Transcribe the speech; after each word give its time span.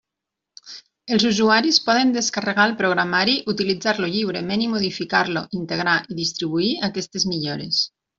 Els 1.15 1.25
usuaris 1.31 1.75
poden 1.89 2.13
descarregar 2.15 2.65
el 2.69 2.73
programari, 2.81 3.35
utilitzar-lo 3.53 4.09
lliurement 4.15 4.63
i 4.69 4.73
modificar-lo, 4.75 5.45
integrar 5.61 5.95
i 6.15 6.19
distribuir 6.25 6.71
aquestes 6.93 7.29
millores. 7.35 7.83